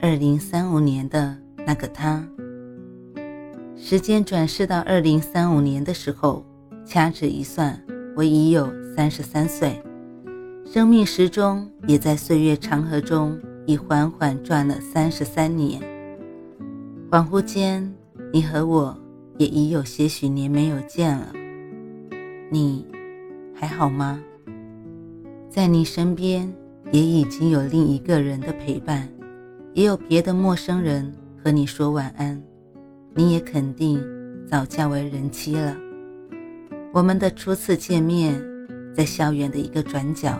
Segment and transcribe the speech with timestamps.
[0.00, 2.24] 二零三五年的那个他。
[3.76, 6.46] 时间转世到二零三五年的时候，
[6.86, 7.82] 掐指一算，
[8.14, 9.82] 我已有三十三岁，
[10.64, 15.82] 生命时钟也在岁月长河中已缓缓转了三十三年。
[17.10, 17.92] 恍惚间，
[18.32, 18.96] 你和我
[19.36, 21.32] 也已有些许年没有见了。
[22.50, 22.86] 你
[23.52, 24.22] 还好吗？
[25.50, 26.48] 在你身边。
[26.90, 29.06] 也已经有另一个人的陪伴，
[29.78, 32.42] 也有别的陌生人和你说晚安，
[33.14, 34.04] 你也肯定
[34.44, 35.76] 早嫁为人妻了。
[36.92, 38.42] 我们的初次见面
[38.92, 40.36] 在校园的一个转角，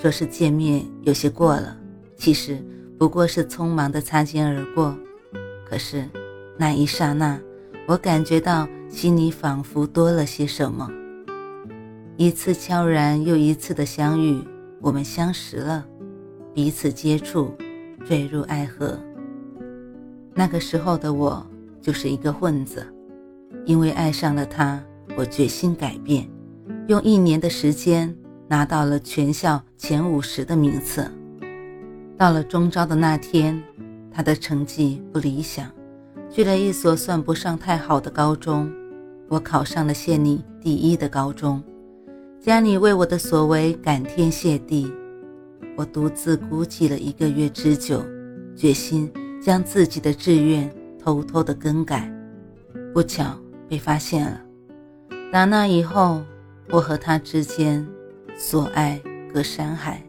[0.00, 1.76] 说是见面有些过了，
[2.16, 2.56] 其实
[2.98, 4.96] 不过是匆忙的擦肩而过。
[5.68, 6.08] 可是
[6.56, 7.38] 那一刹那，
[7.86, 10.90] 我感觉到心里仿佛多了些什么。
[12.16, 14.42] 一次悄然又一次的相遇。
[14.80, 15.86] 我们相识了，
[16.54, 17.52] 彼此接触，
[18.06, 18.98] 坠入爱河。
[20.32, 21.44] 那个时候的我
[21.82, 22.86] 就是一个混子，
[23.64, 24.80] 因为爱上了他，
[25.16, 26.28] 我决心改变，
[26.86, 28.14] 用一年的时间
[28.46, 31.10] 拿到了全校前五十的名次。
[32.16, 33.60] 到了中招的那天，
[34.12, 35.70] 他的成绩不理想，
[36.30, 38.70] 去了一所算不上太好的高中，
[39.28, 41.62] 我考上了县里第一的高中。
[42.38, 44.92] 家里为我的所为感天谢地，
[45.76, 48.02] 我独自孤寂了一个月之久，
[48.56, 52.10] 决心将自己的志愿偷偷的更改。
[52.94, 54.40] 不巧被发现了。
[55.30, 56.22] 打那以后，
[56.70, 57.86] 我和他之间
[58.38, 58.98] 所爱
[59.32, 60.02] 隔山海。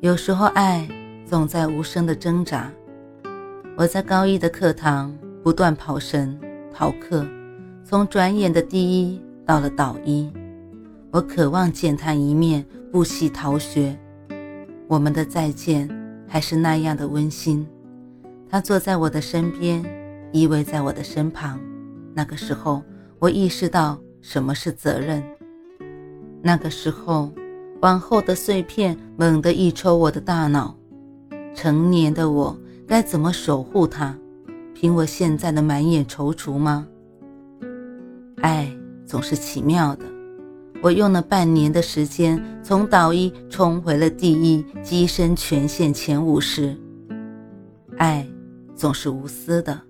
[0.00, 0.86] 有时候爱
[1.24, 2.70] 总在无声的挣扎。
[3.76, 6.38] 我在高一的课堂不断跑神
[6.70, 7.26] 逃课，
[7.82, 10.30] 从转眼的第一到了倒一。
[11.10, 13.98] 我渴望见他一面，不惜逃学。
[14.86, 15.88] 我们的再见
[16.26, 17.66] 还是那样的温馨。
[18.48, 19.84] 他坐在我的身边，
[20.32, 21.58] 依偎在我的身旁。
[22.14, 22.82] 那个时候，
[23.18, 25.22] 我意识到什么是责任。
[26.42, 27.32] 那个时候，
[27.80, 30.76] 往后的碎片猛地一抽我的大脑。
[31.54, 32.56] 成年的我
[32.86, 34.16] 该怎么守护他？
[34.74, 36.86] 凭我现在的满眼踌躇吗？
[38.42, 38.70] 爱
[39.06, 40.04] 总是奇妙的。
[40.84, 46.76] 我用了半年的时间，从导一冲回了第一，跻身全县前五十。
[47.96, 48.28] 爱
[48.76, 49.80] 总是无私的。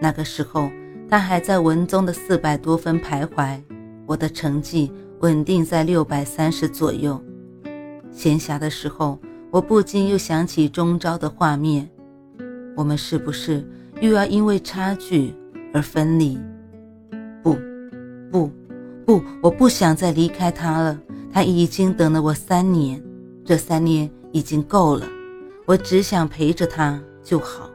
[0.00, 0.68] 那个时候，
[1.08, 3.62] 他还在文综的四百多分徘徊，
[4.06, 4.90] 我的成绩
[5.20, 7.22] 稳定在六百三十左右。
[8.10, 9.16] 闲暇的时候，
[9.52, 11.88] 我不禁又想起中招的画面。
[12.74, 13.64] 我们是不是
[14.00, 15.32] 又要因为差距
[15.72, 16.36] 而分离？
[17.40, 17.56] 不，
[18.32, 18.50] 不。
[19.04, 20.98] 不，我不想再离开他了。
[21.32, 23.02] 他已经等了我三年，
[23.44, 25.04] 这三年已经够了。
[25.66, 27.68] 我只想陪着他就好。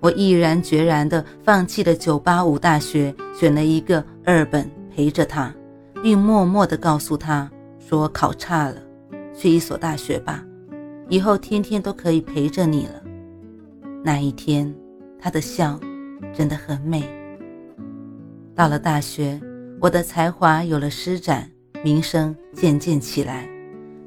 [0.00, 5.54] 我毅然决然地放弃了985大学，选了一个二本陪着他，
[6.02, 8.76] 并默默地告诉他说：“考差了，
[9.36, 10.42] 去一所大学吧，
[11.08, 13.02] 以后天天都可以陪着你了。”
[14.02, 14.74] 那一天，
[15.18, 15.78] 他的笑
[16.32, 17.04] 真的很美。
[18.54, 19.38] 到了大学。
[19.82, 21.50] 我的才华有了施展，
[21.82, 23.48] 名声渐渐起来。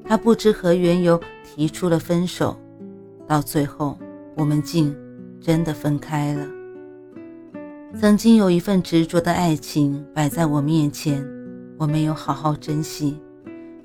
[0.05, 2.55] 他不知何缘由提出了分手，
[3.25, 3.97] 到最后
[4.35, 4.95] 我们竟
[5.41, 6.47] 真的分开了。
[7.99, 11.27] 曾经有一份执着的爱情摆在我面前，
[11.79, 13.19] 我没有好好珍惜，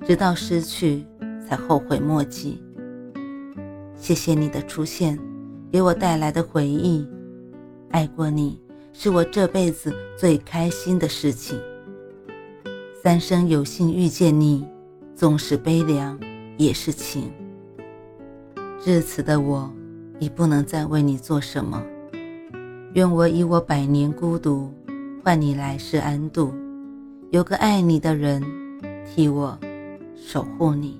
[0.05, 1.03] 直到失去
[1.47, 2.61] 才后悔莫及。
[3.95, 5.17] 谢谢你的出现，
[5.71, 7.03] 给我带来的回忆。
[7.89, 8.61] 爱过你
[8.93, 11.59] 是我这辈子最开心的事情。
[13.01, 14.67] 三生有幸遇见你，
[15.15, 16.19] 纵使悲凉
[16.57, 17.31] 也是情。
[18.77, 19.71] 至此的我，
[20.19, 21.81] 已不能再为你做什么。
[22.95, 24.69] 愿我以我百年孤独，
[25.23, 26.53] 换你来世安度。
[27.31, 28.43] 有个爱你的人，
[29.05, 29.57] 替我
[30.17, 30.99] 守护你。